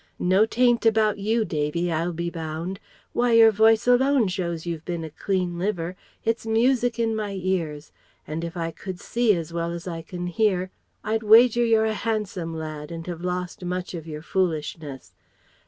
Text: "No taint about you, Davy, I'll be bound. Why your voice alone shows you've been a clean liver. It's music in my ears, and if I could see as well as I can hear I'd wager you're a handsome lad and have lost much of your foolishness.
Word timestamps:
"No 0.17 0.47
taint 0.47 0.83
about 0.83 1.19
you, 1.19 1.45
Davy, 1.45 1.91
I'll 1.91 2.11
be 2.11 2.31
bound. 2.31 2.79
Why 3.13 3.33
your 3.33 3.51
voice 3.51 3.85
alone 3.87 4.29
shows 4.29 4.65
you've 4.65 4.83
been 4.83 5.03
a 5.03 5.11
clean 5.11 5.59
liver. 5.59 5.95
It's 6.25 6.43
music 6.43 6.97
in 6.97 7.15
my 7.15 7.37
ears, 7.39 7.91
and 8.25 8.43
if 8.43 8.57
I 8.57 8.71
could 8.71 8.99
see 8.99 9.35
as 9.35 9.53
well 9.53 9.71
as 9.71 9.87
I 9.87 10.01
can 10.01 10.25
hear 10.25 10.71
I'd 11.03 11.21
wager 11.21 11.63
you're 11.63 11.85
a 11.85 11.93
handsome 11.93 12.57
lad 12.57 12.89
and 12.91 13.05
have 13.05 13.21
lost 13.21 13.63
much 13.63 13.93
of 13.93 14.07
your 14.07 14.23
foolishness. 14.23 15.13